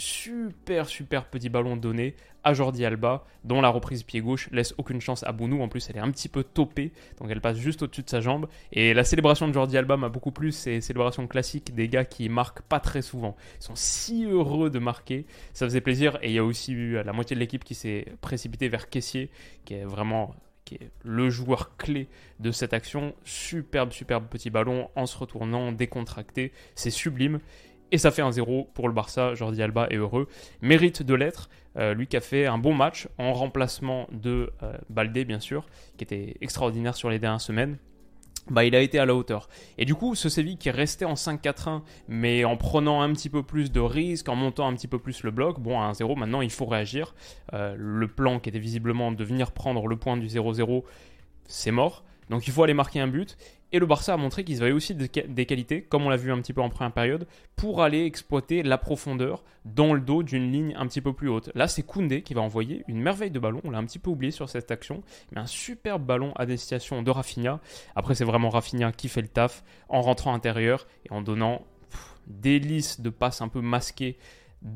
Super, 0.00 0.88
super 0.88 1.24
petit 1.24 1.48
ballon 1.48 1.76
donné 1.76 2.14
à 2.44 2.54
Jordi 2.54 2.84
Alba, 2.84 3.24
dont 3.42 3.60
la 3.60 3.68
reprise 3.68 4.04
pied 4.04 4.20
gauche 4.20 4.48
laisse 4.52 4.72
aucune 4.78 5.00
chance 5.00 5.24
à 5.24 5.32
Bounou. 5.32 5.60
En 5.60 5.68
plus, 5.68 5.90
elle 5.90 5.96
est 5.96 6.00
un 6.00 6.10
petit 6.12 6.28
peu 6.28 6.44
topée, 6.44 6.92
donc 7.18 7.30
elle 7.30 7.40
passe 7.40 7.56
juste 7.56 7.82
au-dessus 7.82 8.04
de 8.04 8.08
sa 8.08 8.20
jambe. 8.20 8.46
Et 8.70 8.94
la 8.94 9.02
célébration 9.02 9.48
de 9.48 9.52
Jordi 9.52 9.76
Alba 9.76 9.96
m'a 9.96 10.08
beaucoup 10.08 10.30
plu. 10.30 10.52
C'est 10.52 10.80
célébration 10.80 11.26
classique 11.26 11.74
des 11.74 11.88
gars 11.88 12.04
qui 12.04 12.28
marquent 12.28 12.62
pas 12.62 12.78
très 12.78 13.02
souvent. 13.02 13.36
Ils 13.60 13.64
sont 13.64 13.74
si 13.74 14.24
heureux 14.24 14.70
de 14.70 14.78
marquer, 14.78 15.26
ça 15.52 15.66
faisait 15.66 15.80
plaisir. 15.80 16.16
Et 16.22 16.28
il 16.28 16.34
y 16.34 16.38
a 16.38 16.44
aussi 16.44 16.72
eu 16.72 17.02
la 17.02 17.12
moitié 17.12 17.34
de 17.34 17.40
l'équipe 17.40 17.64
qui 17.64 17.74
s'est 17.74 18.06
précipitée 18.20 18.68
vers 18.68 18.88
Caissier, 18.88 19.30
qui 19.64 19.74
est 19.74 19.84
vraiment 19.84 20.36
qui 20.64 20.74
est 20.76 20.90
le 21.02 21.30
joueur 21.30 21.76
clé 21.76 22.08
de 22.38 22.52
cette 22.52 22.72
action. 22.72 23.14
Superbe, 23.24 23.90
superbe 23.90 24.26
petit 24.28 24.50
ballon 24.50 24.90
en 24.94 25.06
se 25.06 25.16
retournant, 25.18 25.72
décontracté. 25.72 26.52
C'est 26.76 26.90
sublime. 26.90 27.40
Et 27.90 27.98
ça 27.98 28.10
fait 28.10 28.22
un 28.22 28.32
0 28.32 28.68
pour 28.74 28.88
le 28.88 28.94
Barça. 28.94 29.34
Jordi 29.34 29.62
Alba 29.62 29.86
est 29.90 29.96
heureux. 29.96 30.28
Mérite 30.60 31.02
de 31.02 31.14
l'être. 31.14 31.48
Euh, 31.76 31.94
lui 31.94 32.06
qui 32.06 32.16
a 32.16 32.20
fait 32.20 32.46
un 32.46 32.58
bon 32.58 32.74
match 32.74 33.08
en 33.18 33.32
remplacement 33.32 34.08
de 34.10 34.50
euh, 34.62 34.76
Baldé, 34.90 35.24
bien 35.24 35.40
sûr, 35.40 35.66
qui 35.96 36.04
était 36.04 36.36
extraordinaire 36.40 36.96
sur 36.96 37.08
les 37.08 37.18
dernières 37.18 37.40
semaines. 37.40 37.78
Bah, 38.50 38.64
il 38.64 38.74
a 38.74 38.80
été 38.80 38.98
à 38.98 39.06
la 39.06 39.14
hauteur. 39.14 39.48
Et 39.76 39.84
du 39.84 39.94
coup, 39.94 40.14
ce 40.14 40.28
Séville 40.28 40.56
qui 40.56 40.70
est 40.70 40.72
resté 40.72 41.04
en 41.04 41.14
5-4-1, 41.14 41.82
mais 42.08 42.44
en 42.44 42.56
prenant 42.56 43.02
un 43.02 43.12
petit 43.12 43.28
peu 43.28 43.42
plus 43.42 43.70
de 43.70 43.80
risques, 43.80 44.28
en 44.28 44.36
montant 44.36 44.66
un 44.66 44.74
petit 44.74 44.88
peu 44.88 44.98
plus 44.98 45.22
le 45.22 45.30
bloc, 45.30 45.60
bon, 45.60 45.80
à 45.80 45.90
1-0, 45.92 46.16
maintenant 46.16 46.40
il 46.40 46.50
faut 46.50 46.64
réagir. 46.64 47.14
Euh, 47.52 47.74
le 47.76 48.08
plan 48.08 48.40
qui 48.40 48.48
était 48.48 48.58
visiblement 48.58 49.12
de 49.12 49.22
venir 49.22 49.52
prendre 49.52 49.86
le 49.86 49.96
point 49.96 50.16
du 50.16 50.26
0-0, 50.26 50.82
c'est 51.46 51.70
mort. 51.70 52.04
Donc 52.30 52.46
il 52.46 52.52
faut 52.52 52.62
aller 52.62 52.74
marquer 52.74 53.00
un 53.00 53.08
but. 53.08 53.36
Et 53.72 53.78
le 53.78 53.86
Barça 53.86 54.14
a 54.14 54.16
montré 54.16 54.44
qu'ils 54.44 54.62
avaient 54.62 54.72
aussi 54.72 54.94
des 54.94 55.46
qualités, 55.46 55.82
comme 55.82 56.06
on 56.06 56.08
l'a 56.08 56.16
vu 56.16 56.32
un 56.32 56.40
petit 56.40 56.52
peu 56.52 56.62
en 56.62 56.70
première 56.70 56.92
période, 56.92 57.26
pour 57.56 57.82
aller 57.82 58.04
exploiter 58.04 58.62
la 58.62 58.78
profondeur 58.78 59.44
dans 59.64 59.92
le 59.92 60.00
dos 60.00 60.22
d'une 60.22 60.50
ligne 60.50 60.74
un 60.76 60.86
petit 60.86 61.00
peu 61.00 61.12
plus 61.12 61.28
haute. 61.28 61.50
Là, 61.54 61.68
c'est 61.68 61.82
Koundé 61.82 62.22
qui 62.22 62.32
va 62.34 62.40
envoyer 62.40 62.84
une 62.88 63.00
merveille 63.00 63.30
de 63.30 63.38
ballon. 63.38 63.60
On 63.64 63.70
l'a 63.70 63.78
un 63.78 63.84
petit 63.84 63.98
peu 63.98 64.10
oublié 64.10 64.30
sur 64.30 64.48
cette 64.48 64.70
action, 64.70 65.02
mais 65.32 65.40
un 65.40 65.46
superbe 65.46 66.04
ballon 66.04 66.32
à 66.36 66.46
destination 66.46 67.02
de 67.02 67.10
Rafinha. 67.10 67.60
Après, 67.94 68.14
c'est 68.14 68.24
vraiment 68.24 68.48
Rafinha 68.48 68.92
qui 68.92 69.08
fait 69.08 69.22
le 69.22 69.28
taf 69.28 69.62
en 69.88 70.00
rentrant 70.00 70.32
intérieur 70.32 70.86
et 71.04 71.12
en 71.12 71.20
donnant 71.20 71.62
des 72.26 72.58
listes 72.58 73.00
de 73.00 73.10
passes 73.10 73.42
un 73.42 73.48
peu 73.48 73.60
masquées 73.60 74.18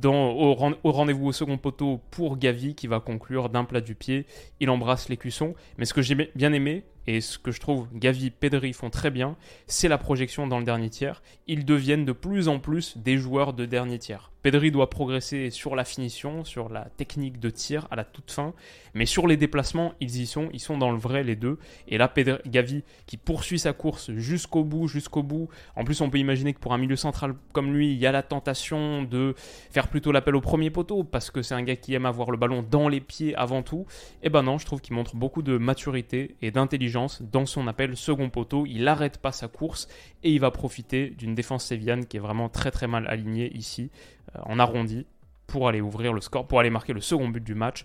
au, 0.05 0.55
rendez-vous 0.93 1.27
au 1.27 1.33
second 1.33 1.59
poteau 1.59 2.01
pour 2.11 2.39
Gavi 2.39 2.75
qui 2.75 2.87
va 2.87 3.01
conclure 3.01 3.49
d'un 3.49 3.65
plat 3.65 3.81
du 3.81 3.95
pied. 3.95 4.27
Il 4.61 4.71
embrasse 4.71 5.09
les 5.09 5.17
cuissons. 5.17 5.55
Mais 5.79 5.85
ce 5.85 5.95
que 5.95 6.03
j'ai 6.03 6.15
bien 6.35 6.53
aimé, 6.53 6.85
et 7.07 7.21
ce 7.21 7.39
que 7.39 7.51
je 7.51 7.61
trouve 7.61 7.89
Gavi, 7.95 8.31
Pedri 8.31 8.73
font 8.73 8.91
très 8.91 9.11
bien, 9.11 9.37
c'est 9.67 9.89
la 9.89 9.99
projection 9.99 10.47
dans 10.47 10.59
le 10.59 10.65
dernier 10.65 10.91
tiers. 10.91 11.23
Ils 11.47 11.65
deviennent 11.65 12.05
de 12.05 12.13
plus 12.13 12.49
en 12.49 12.59
plus 12.59 12.97
des 12.97 13.17
joueurs 13.17 13.53
de 13.53 13.67
dernier 13.67 13.99
tiers. 13.99 14.31
Pedri 14.43 14.73
doit 14.73 14.91
progresser 14.91 15.51
sur 15.51 15.77
la 15.77 15.85
finition, 15.85 16.45
sur 16.45 16.69
la 16.69 16.87
technique 16.97 17.39
de 17.39 17.49
tir 17.49 17.87
à 17.93 17.97
la 17.97 18.03
toute 18.03 18.33
fin, 18.33 18.55
mais 18.93 19.07
sur 19.07 19.29
les 19.29 19.37
déplacements, 19.37 19.95
ils 20.01 20.21
y 20.21 20.27
sont, 20.27 20.49
ils 20.53 20.61
sont 20.61 20.77
dans 20.79 20.91
le 20.91 20.99
vrai 20.99 21.23
les 21.23 21.37
deux. 21.37 21.59
Et 21.87 21.97
là, 21.97 22.09
Pedri, 22.09 22.39
Gavi 22.47 22.83
qui 23.07 23.17
poursuit 23.17 23.61
sa 23.61 23.73
course 23.73 24.11
jusqu'au 24.13 24.65
bout, 24.65 24.89
jusqu'au 24.89 25.23
bout. 25.23 25.49
En 25.77 25.85
plus, 25.85 26.01
on 26.01 26.11
peut 26.11 26.19
imaginer 26.19 26.55
que 26.55 26.59
pour 26.59 26.73
un 26.73 26.79
milieu 26.79 26.97
central 26.97 27.35
comme 27.53 27.73
lui, 27.73 27.93
il 27.93 27.99
y 27.99 28.07
a 28.07 28.13
la 28.13 28.25
tentation 28.25 29.05
de 29.05 29.35
faire 29.71 29.87
plutôt 29.87 30.11
l'appel 30.11 30.35
au 30.35 30.41
premier 30.41 30.71
poteau 30.71 31.05
parce 31.05 31.31
que 31.31 31.43
c'est 31.43 31.55
un 31.55 31.63
gars 31.63 31.77
qui 31.77 31.95
aime 31.95 32.07
avoir 32.07 32.33
le 32.33 32.37
ballon 32.37 32.65
dans 32.69 32.89
les 32.89 33.01
pieds 33.01 33.37
avant 33.37 33.63
tout. 33.63 33.87
Et 34.23 34.27
eh 34.27 34.29
ben 34.29 34.43
non, 34.43 34.59
je 34.59 34.67
trouve 34.67 34.81
qu'il 34.81 34.95
montre 34.95 35.15
beaucoup 35.15 35.43
de 35.43 35.57
maturité 35.57 36.35
et 36.43 36.51
d'intelligence 36.51 36.92
dans 37.21 37.47
son 37.47 37.67
appel 37.67 37.97
second 37.97 38.31
poteau. 38.31 38.65
Il 38.67 38.85
n'arrête 38.85 39.19
pas 39.19 39.33
sa 39.33 39.49
course 39.49 39.89
et 40.23 40.31
il 40.31 40.41
va 40.41 40.51
profiter 40.51 41.11
d'une 41.11 41.35
défense 41.35 41.65
sévillane 41.65 42.07
qui 42.07 42.17
est 42.17 42.21
vraiment 42.21 42.49
très 42.49 42.71
très 42.71 42.87
mal 42.87 43.07
alignée 43.09 43.53
ici. 43.57 43.91
Euh, 44.37 44.41
en 44.45 44.59
arrondi 44.59 45.07
pour 45.47 45.69
aller 45.69 45.81
ouvrir 45.81 46.13
le 46.13 46.21
score, 46.21 46.47
pour 46.47 46.61
aller 46.61 46.71
marquer 46.71 46.93
le 46.93 47.01
second 47.01 47.29
but 47.29 47.43
du 47.43 47.55
match 47.55 47.85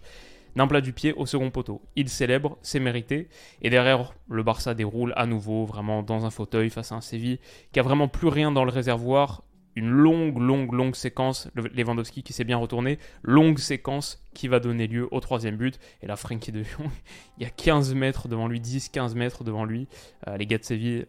d'un 0.56 0.68
plat 0.68 0.82
du 0.82 0.92
pied 0.92 1.14
au 1.14 1.26
second 1.26 1.52
poteau. 1.52 1.82
Il 1.96 2.10
célèbre, 2.10 2.58
c'est 2.64 2.80
mérité. 2.80 3.28
Et 3.62 3.70
derrière, 3.70 4.14
le 4.28 4.42
Barça 4.42 4.74
déroule 4.74 5.14
à 5.16 5.28
nouveau, 5.28 5.66
vraiment 5.66 6.02
dans 6.02 6.26
un 6.26 6.32
fauteuil 6.32 6.70
face 6.70 6.92
à 6.92 6.96
un 6.96 7.02
Séville 7.02 7.40
qui 7.72 7.80
a 7.80 7.84
vraiment 7.84 8.08
plus 8.08 8.28
rien 8.28 8.52
dans 8.52 8.66
le 8.66 8.72
réservoir. 8.72 9.44
Une 9.78 9.92
longue, 9.92 10.40
longue, 10.40 10.74
longue 10.74 10.96
séquence. 10.96 11.50
Lewandowski 11.54 12.24
qui 12.24 12.34
s'est 12.34 12.44
bien 12.44 12.58
retourné. 12.58 12.98
Longue 13.22 13.60
séquence 13.60 14.26
qui 14.34 14.48
va 14.48 14.60
donner 14.60 14.88
lieu 14.88 15.08
au 15.12 15.20
troisième 15.20 15.56
but. 15.56 15.80
Et 16.02 16.08
là, 16.08 16.16
Frankie 16.16 16.52
de 16.52 16.64
Jong, 16.64 16.90
il 17.38 17.44
y 17.44 17.46
a 17.46 17.52
15 17.52 17.94
mètres 17.94 18.28
devant 18.28 18.48
lui, 18.48 18.60
10-15 18.60 19.14
mètres 19.14 19.44
devant 19.44 19.66
lui. 19.66 19.88
Euh, 20.28 20.36
les 20.36 20.48
gars 20.48 20.58
de 20.58 20.64
Séville 20.64 21.06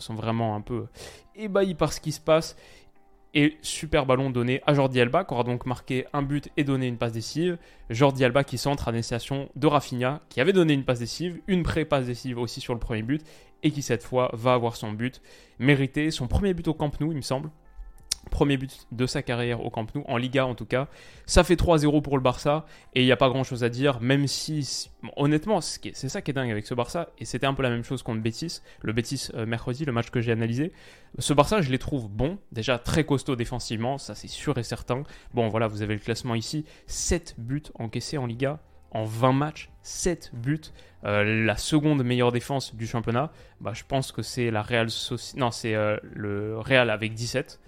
sont 0.00 0.14
vraiment 0.14 0.56
un 0.56 0.60
peu 0.60 0.86
ébahis 1.36 1.76
par 1.76 1.92
ce 1.92 2.00
qui 2.00 2.10
se 2.10 2.20
passe. 2.20 2.56
Et 3.32 3.58
super 3.62 4.06
ballon 4.06 4.30
donné 4.30 4.60
à 4.66 4.74
Jordi 4.74 5.00
Alba, 5.00 5.22
qui 5.22 5.34
aura 5.34 5.44
donc 5.44 5.64
marqué 5.64 6.06
un 6.12 6.22
but 6.22 6.48
et 6.56 6.64
donné 6.64 6.88
une 6.88 6.96
passe 6.96 7.12
décisive. 7.12 7.58
Jordi 7.90 8.24
Alba 8.24 8.42
qui 8.42 8.58
centre 8.58 8.88
à 8.88 8.92
destination 8.92 9.50
de 9.54 9.68
Rafinha, 9.68 10.20
qui 10.30 10.40
avait 10.40 10.52
donné 10.52 10.72
une 10.72 10.82
passe 10.84 10.98
décisive, 10.98 11.40
une 11.46 11.62
pré-passe 11.62 12.06
décisive 12.06 12.38
aussi 12.38 12.60
sur 12.60 12.74
le 12.74 12.80
premier 12.80 13.02
but, 13.02 13.22
et 13.62 13.70
qui 13.70 13.82
cette 13.82 14.02
fois 14.02 14.30
va 14.32 14.54
avoir 14.54 14.74
son 14.74 14.90
but 14.90 15.22
mérité, 15.60 16.10
son 16.10 16.26
premier 16.26 16.54
but 16.54 16.66
au 16.66 16.74
Camp 16.74 16.90
Nou, 17.00 17.12
il 17.12 17.18
me 17.18 17.22
semble. 17.22 17.50
Premier 18.28 18.56
but 18.56 18.86
de 18.92 19.06
sa 19.06 19.22
carrière 19.22 19.64
au 19.64 19.70
Camp 19.70 19.94
Nou, 19.94 20.04
en 20.06 20.16
Liga 20.16 20.46
en 20.46 20.54
tout 20.54 20.66
cas. 20.66 20.88
Ça 21.26 21.44
fait 21.44 21.54
3-0 21.54 22.02
pour 22.02 22.16
le 22.16 22.22
Barça 22.22 22.66
et 22.94 23.02
il 23.02 23.04
n'y 23.04 23.12
a 23.12 23.16
pas 23.16 23.28
grand 23.28 23.44
chose 23.44 23.64
à 23.64 23.68
dire, 23.68 24.00
même 24.00 24.26
si, 24.26 24.90
honnêtement, 25.16 25.60
c'est 25.60 25.94
ça 25.94 26.22
qui 26.22 26.30
est 26.30 26.34
dingue 26.34 26.50
avec 26.50 26.66
ce 26.66 26.74
Barça, 26.74 27.08
et 27.18 27.24
c'était 27.24 27.46
un 27.46 27.54
peu 27.54 27.62
la 27.62 27.70
même 27.70 27.84
chose 27.84 28.02
contre 28.02 28.22
Betis, 28.22 28.60
le 28.82 28.92
Betis 28.92 29.28
euh, 29.34 29.46
mercredi, 29.46 29.84
le 29.84 29.92
match 29.92 30.10
que 30.10 30.20
j'ai 30.20 30.32
analysé. 30.32 30.72
Ce 31.18 31.32
Barça, 31.32 31.60
je 31.60 31.70
les 31.70 31.78
trouve 31.78 32.08
bons, 32.08 32.38
déjà 32.52 32.78
très 32.78 33.04
costauds 33.04 33.36
défensivement, 33.36 33.98
ça 33.98 34.14
c'est 34.14 34.28
sûr 34.28 34.58
et 34.58 34.62
certain. 34.62 35.02
Bon, 35.34 35.48
voilà, 35.48 35.68
vous 35.68 35.82
avez 35.82 35.94
le 35.94 36.00
classement 36.00 36.34
ici 36.34 36.64
7 36.86 37.36
buts 37.38 37.62
encaissés 37.74 38.18
en 38.18 38.26
Liga, 38.26 38.60
en 38.90 39.04
20 39.04 39.32
matchs, 39.32 39.70
7 39.82 40.30
buts, 40.34 40.60
euh, 41.04 41.44
la 41.44 41.56
seconde 41.56 42.02
meilleure 42.04 42.32
défense 42.32 42.74
du 42.74 42.86
championnat, 42.86 43.30
bah, 43.60 43.72
je 43.74 43.84
pense 43.86 44.12
que 44.12 44.22
c'est 44.22 44.50
la 44.50 44.62
Real 44.62 44.88
non 45.36 45.50
c'est 45.50 45.74
euh, 45.74 45.96
le 46.02 46.58
Real 46.58 46.90
avec 46.90 47.14
17. 47.14 47.60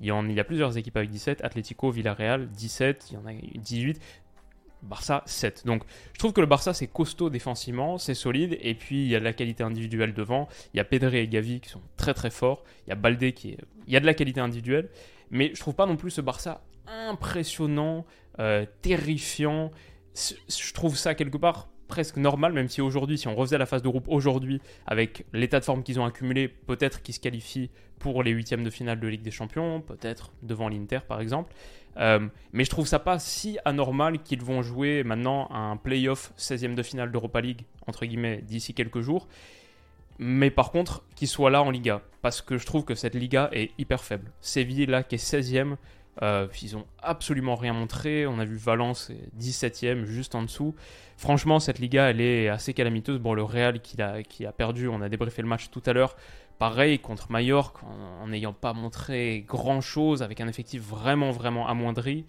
Il 0.00 0.06
y, 0.06 0.40
a 0.40 0.44
plusieurs 0.44 0.76
équipes 0.76 0.96
avec 0.98 1.10
17, 1.10 1.42
Atlético, 1.42 1.90
Villarreal 1.90 2.48
17, 2.50 3.06
il 3.10 3.14
y 3.14 3.16
en 3.16 3.26
a 3.26 3.32
18, 3.32 3.98
Barça 4.82 5.22
7. 5.24 5.64
Donc 5.64 5.84
je 6.12 6.18
trouve 6.18 6.32
que 6.32 6.40
le 6.40 6.46
Barça 6.46 6.74
c'est 6.74 6.86
costaud 6.86 7.30
défensivement, 7.30 7.96
c'est 7.96 8.14
solide, 8.14 8.58
et 8.60 8.74
puis 8.74 9.04
il 9.04 9.08
y 9.08 9.16
a 9.16 9.20
de 9.20 9.24
la 9.24 9.32
qualité 9.32 9.62
individuelle 9.62 10.12
devant, 10.12 10.48
il 10.74 10.76
y 10.76 10.80
a 10.80 10.84
Pedri 10.84 11.18
et 11.18 11.28
Gavi 11.28 11.60
qui 11.60 11.70
sont 11.70 11.80
très 11.96 12.12
très 12.12 12.30
forts, 12.30 12.62
il 12.86 12.90
y 12.90 12.92
a 12.92 12.96
Baldé 12.96 13.32
qui 13.32 13.52
est... 13.52 13.58
Il 13.86 13.92
y 13.94 13.96
a 13.96 14.00
de 14.00 14.06
la 14.06 14.14
qualité 14.14 14.40
individuelle, 14.40 14.90
mais 15.30 15.52
je 15.54 15.60
trouve 15.60 15.74
pas 15.74 15.86
non 15.86 15.96
plus 15.96 16.10
ce 16.10 16.20
Barça 16.20 16.62
impressionnant, 16.86 18.04
euh, 18.38 18.66
terrifiant. 18.82 19.70
Je 20.14 20.72
trouve 20.72 20.96
ça 20.96 21.14
quelque 21.14 21.36
part 21.36 21.68
presque 21.88 22.16
normal, 22.16 22.52
même 22.52 22.68
si 22.68 22.80
aujourd'hui, 22.80 23.18
si 23.18 23.28
on 23.28 23.34
refaisait 23.34 23.58
la 23.58 23.66
phase 23.66 23.82
de 23.82 23.88
groupe 23.88 24.06
aujourd'hui, 24.08 24.60
avec 24.86 25.24
l'état 25.32 25.60
de 25.60 25.64
forme 25.64 25.82
qu'ils 25.82 26.00
ont 26.00 26.04
accumulé, 26.04 26.48
peut-être 26.48 27.02
qu'ils 27.02 27.14
se 27.14 27.20
qualifient 27.20 27.70
pour 27.98 28.22
les 28.22 28.30
huitièmes 28.30 28.64
de 28.64 28.70
finale 28.70 29.00
de 29.00 29.08
Ligue 29.08 29.22
des 29.22 29.30
Champions, 29.30 29.80
peut-être 29.80 30.32
devant 30.42 30.68
l'Inter 30.68 31.00
par 31.06 31.20
exemple. 31.20 31.52
Euh, 31.98 32.28
mais 32.52 32.64
je 32.64 32.70
trouve 32.70 32.86
ça 32.86 32.98
pas 32.98 33.18
si 33.18 33.58
anormal 33.64 34.22
qu'ils 34.22 34.42
vont 34.42 34.62
jouer 34.62 35.02
maintenant 35.02 35.48
un 35.50 35.76
playoff 35.76 36.32
16e 36.36 36.74
de 36.74 36.82
finale 36.82 37.10
d'Europa 37.10 37.40
League, 37.40 37.62
entre 37.86 38.04
guillemets, 38.04 38.42
d'ici 38.42 38.74
quelques 38.74 39.00
jours. 39.00 39.28
Mais 40.18 40.50
par 40.50 40.70
contre, 40.70 41.04
qu'ils 41.14 41.28
soient 41.28 41.50
là 41.50 41.62
en 41.62 41.70
Liga, 41.70 42.02
parce 42.22 42.40
que 42.40 42.58
je 42.58 42.66
trouve 42.66 42.84
que 42.84 42.94
cette 42.94 43.14
Liga 43.14 43.48
est 43.52 43.70
hyper 43.78 44.02
faible. 44.02 44.30
Séville, 44.40 44.86
là, 44.86 45.02
qui 45.02 45.16
est 45.16 45.18
16e, 45.18 45.76
euh, 46.22 46.46
ils 46.62 46.76
ont 46.76 46.86
absolument 47.02 47.54
rien 47.54 47.72
montré. 47.72 48.26
On 48.26 48.38
a 48.38 48.44
vu 48.44 48.56
Valence 48.56 49.10
17ème, 49.38 50.04
juste 50.04 50.34
en 50.34 50.42
dessous. 50.42 50.74
Franchement, 51.16 51.60
cette 51.60 51.78
Liga, 51.78 52.10
elle 52.10 52.20
est 52.20 52.48
assez 52.48 52.74
calamiteuse. 52.74 53.18
Bon, 53.18 53.34
le 53.34 53.42
Real 53.42 53.80
qui 53.80 54.00
a, 54.00 54.22
qui 54.22 54.46
a 54.46 54.52
perdu, 54.52 54.88
on 54.88 55.00
a 55.02 55.08
débriefé 55.08 55.42
le 55.42 55.48
match 55.48 55.70
tout 55.70 55.82
à 55.86 55.92
l'heure. 55.92 56.16
Pareil 56.58 56.98
contre 56.98 57.30
Mallorca, 57.30 57.80
en 58.22 58.28
n'ayant 58.28 58.54
pas 58.54 58.72
montré 58.72 59.44
grand-chose, 59.46 60.22
avec 60.22 60.40
un 60.40 60.48
effectif 60.48 60.80
vraiment, 60.80 61.30
vraiment 61.30 61.68
amoindri. 61.68 62.24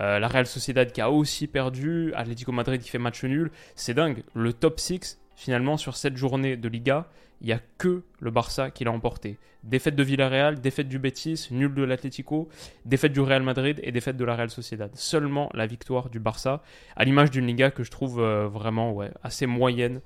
Euh, 0.00 0.18
la 0.18 0.28
Real 0.28 0.46
Sociedad 0.46 0.90
qui 0.90 1.00
a 1.00 1.10
aussi 1.10 1.46
perdu, 1.46 2.12
Atlético 2.14 2.52
Madrid 2.52 2.80
qui 2.82 2.90
fait 2.90 2.98
match 2.98 3.22
nul. 3.24 3.50
C'est 3.76 3.94
dingue. 3.94 4.24
Le 4.34 4.52
top 4.52 4.80
6, 4.80 5.18
finalement, 5.38 5.76
sur 5.76 5.96
cette 5.96 6.16
journée 6.16 6.56
de 6.56 6.68
Liga, 6.68 7.06
il 7.40 7.46
n'y 7.46 7.52
a 7.52 7.60
que 7.78 8.02
le 8.18 8.30
Barça 8.32 8.72
qui 8.72 8.82
l'a 8.82 8.90
emporté. 8.90 9.38
Défaite 9.62 9.94
de 9.94 10.02
Villarreal, 10.02 10.60
défaite 10.60 10.88
du 10.88 10.98
Betis, 10.98 11.46
nul 11.52 11.72
de 11.72 11.84
l'Atlético, 11.84 12.48
défaite 12.84 13.12
du 13.12 13.20
Real 13.20 13.44
Madrid 13.44 13.78
et 13.84 13.92
défaite 13.92 14.16
de 14.16 14.24
la 14.24 14.34
Real 14.34 14.50
Sociedad. 14.50 14.90
Seulement 14.94 15.48
la 15.54 15.66
victoire 15.66 16.10
du 16.10 16.18
Barça, 16.18 16.62
à 16.96 17.04
l'image 17.04 17.30
d'une 17.30 17.46
Liga 17.46 17.70
que 17.70 17.84
je 17.84 17.90
trouve 17.92 18.20
euh, 18.20 18.48
vraiment 18.48 18.98
assez 19.22 19.46
moyenne 19.46 20.00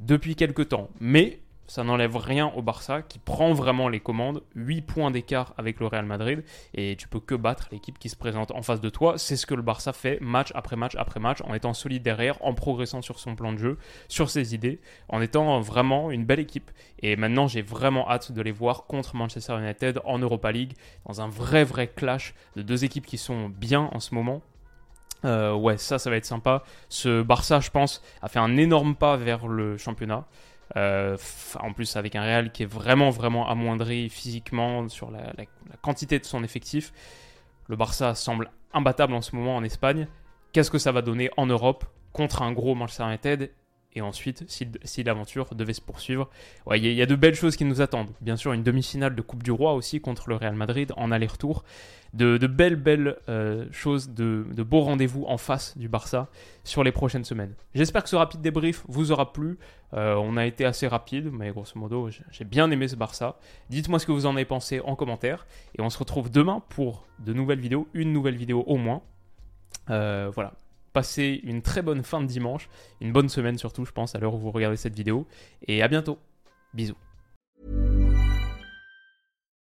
depuis 0.00 0.34
quelques 0.34 0.70
temps. 0.70 0.90
Mais 0.98 1.38
ça 1.66 1.84
n'enlève 1.84 2.16
rien 2.16 2.52
au 2.56 2.62
Barça 2.62 3.02
qui 3.02 3.18
prend 3.18 3.52
vraiment 3.52 3.88
les 3.88 4.00
commandes. 4.00 4.42
8 4.54 4.82
points 4.82 5.10
d'écart 5.10 5.54
avec 5.56 5.80
le 5.80 5.86
Real 5.86 6.04
Madrid 6.04 6.44
et 6.74 6.96
tu 6.96 7.08
peux 7.08 7.20
que 7.20 7.34
battre 7.34 7.68
l'équipe 7.72 7.98
qui 7.98 8.08
se 8.08 8.16
présente 8.16 8.50
en 8.50 8.62
face 8.62 8.80
de 8.80 8.90
toi. 8.90 9.18
C'est 9.18 9.36
ce 9.36 9.46
que 9.46 9.54
le 9.54 9.62
Barça 9.62 9.92
fait 9.92 10.18
match 10.20 10.52
après 10.54 10.76
match 10.76 10.94
après 10.96 11.20
match 11.20 11.40
en 11.42 11.54
étant 11.54 11.74
solide 11.74 12.02
derrière, 12.02 12.36
en 12.44 12.54
progressant 12.54 13.02
sur 13.02 13.18
son 13.18 13.34
plan 13.34 13.52
de 13.52 13.58
jeu, 13.58 13.78
sur 14.08 14.30
ses 14.30 14.54
idées, 14.54 14.80
en 15.08 15.20
étant 15.20 15.60
vraiment 15.60 16.10
une 16.10 16.24
belle 16.24 16.40
équipe. 16.40 16.70
Et 17.00 17.16
maintenant, 17.16 17.48
j'ai 17.48 17.62
vraiment 17.62 18.10
hâte 18.10 18.32
de 18.32 18.42
les 18.42 18.52
voir 18.52 18.84
contre 18.84 19.16
Manchester 19.16 19.56
United 19.58 20.00
en 20.04 20.18
Europa 20.18 20.52
League 20.52 20.74
dans 21.06 21.20
un 21.20 21.28
vrai 21.28 21.64
vrai 21.64 21.88
clash 21.88 22.34
de 22.56 22.62
deux 22.62 22.84
équipes 22.84 23.06
qui 23.06 23.18
sont 23.18 23.48
bien 23.48 23.88
en 23.92 24.00
ce 24.00 24.14
moment. 24.14 24.42
Euh, 25.24 25.54
ouais, 25.54 25.78
ça, 25.78 25.98
ça 25.98 26.10
va 26.10 26.16
être 26.16 26.26
sympa. 26.26 26.62
Ce 26.88 27.22
Barça, 27.22 27.60
je 27.60 27.70
pense, 27.70 28.02
a 28.20 28.28
fait 28.28 28.38
un 28.38 28.56
énorme 28.56 28.94
pas 28.94 29.16
vers 29.16 29.48
le 29.48 29.78
championnat. 29.78 30.26
Euh, 30.76 31.16
en 31.60 31.72
plus, 31.72 31.96
avec 31.96 32.16
un 32.16 32.22
Real 32.22 32.52
qui 32.52 32.62
est 32.62 32.66
vraiment, 32.66 33.10
vraiment 33.10 33.48
amoindri 33.48 34.08
physiquement 34.08 34.88
sur 34.88 35.10
la, 35.10 35.32
quantité 35.82 36.18
de 36.18 36.24
son 36.24 36.42
effectif. 36.42 36.92
Le 37.68 37.76
Barça 37.76 38.14
semble 38.14 38.50
imbattable 38.72 39.14
en 39.14 39.22
ce 39.22 39.36
moment 39.36 39.56
en 39.56 39.64
Espagne. 39.64 40.08
Qu'est-ce 40.52 40.70
que 40.70 40.78
ça 40.78 40.92
va 40.92 41.02
donner 41.02 41.30
en 41.36 41.46
Europe 41.46 41.84
contre 42.12 42.42
un 42.42 42.52
gros 42.52 42.74
Manchester 42.74 43.04
United 43.04 43.50
et 43.94 44.00
ensuite, 44.00 44.44
si, 44.48 45.02
l'aventure 45.04 45.54
devait 45.54 45.72
se 45.72 45.80
poursuivre, 45.80 46.28
il 46.74 46.84
y, 46.84 47.02
a 47.02 47.06
de 47.06 47.14
belles 47.14 47.36
choses 47.36 47.56
qui 47.56 47.64
nous 47.64 47.80
attendent. 47.80 48.10
Bien 48.20 48.36
sûr, 48.36 48.52
une 48.52 48.64
demi-finale 48.64 49.14
de 49.14 49.22
Coupe 49.22 49.44
du 49.44 49.52
Roi 49.52 49.74
aussi 49.74 50.00
contre 50.00 50.28
le 50.28 50.34
Real 50.34 50.54
Madrid 50.54 50.92
en 50.96 51.12
aller-retour. 51.12 51.64
De, 52.12 52.38
belles, 52.46 52.76
belles 52.76 53.16
euh, 53.28 53.66
choses, 53.72 54.10
de, 54.10 54.44
beaux 54.62 54.82
rendez-vous 54.82 55.24
en 55.26 55.36
face 55.36 55.76
du 55.76 55.88
Barça 55.88 56.28
sur 56.62 56.84
les 56.84 56.92
prochaines 56.92 57.24
semaines. 57.24 57.54
J'espère 57.74 58.04
que 58.04 58.08
ce 58.08 58.16
rapide 58.16 58.40
débrief 58.40 58.84
vous 58.88 59.12
aura 59.12 59.32
plu. 59.32 59.58
Euh, 59.94 60.14
on 60.16 60.36
a 60.36 60.46
été 60.46 60.64
assez 60.64 60.86
rapide, 60.86 61.30
mais 61.32 61.50
grosso 61.50 61.78
modo, 61.78 62.08
j'ai 62.30 62.44
bien 62.44 62.70
aimé 62.70 62.88
ce 62.88 62.96
Barça. 62.96 63.38
Dites-moi 63.70 63.98
ce 63.98 64.06
que 64.06 64.12
vous 64.12 64.26
en 64.26 64.34
avez 64.34 64.44
pensé 64.44 64.80
en 64.80 64.96
commentaire. 64.96 65.46
Et 65.78 65.82
on 65.82 65.90
se 65.90 65.98
retrouve 65.98 66.30
demain 66.30 66.62
pour 66.68 67.06
de 67.20 67.32
nouvelles 67.32 67.60
vidéos, 67.60 67.88
une 67.94 68.12
nouvelle 68.12 68.36
vidéo 68.36 68.64
au 68.66 68.76
moins. 68.76 69.02
Euh, 69.90 70.30
voilà, 70.34 70.54
Passez 70.94 71.40
une 71.42 71.60
très 71.60 71.82
bonne 71.82 72.02
fin 72.04 72.22
de 72.22 72.26
dimanche, 72.26 72.68
une 73.00 73.12
bonne 73.12 73.28
semaine 73.28 73.58
surtout, 73.58 73.84
je 73.84 73.92
pense, 73.92 74.14
à 74.14 74.18
l'heure 74.20 74.34
où 74.34 74.38
vous 74.38 74.52
regardez 74.52 74.76
cette 74.76 74.94
vidéo. 74.94 75.26
Et 75.66 75.82
à 75.82 75.88
bientôt. 75.88 76.18
Bisous. 76.72 76.96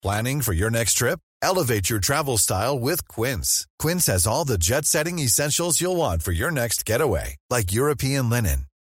Planning 0.03 0.41
for 0.41 0.55
your 0.55 0.71
next 0.71 0.95
trip? 0.95 1.19
Elevate 1.43 1.91
your 1.91 2.01
travel 2.01 2.39
style 2.39 2.79
with 2.79 3.07
Quince. 3.09 3.67
Quince 3.79 4.07
has 4.07 4.27
all 4.27 4.45
the 4.45 4.59
jet 4.59 4.85
setting 4.85 5.19
essentials 5.19 5.81
you'll 5.81 5.97
want 5.97 6.23
for 6.23 6.33
your 6.33 6.51
next 6.51 6.85
getaway, 6.87 7.37
like 7.51 7.73
European 7.73 8.31
linen, 8.31 8.67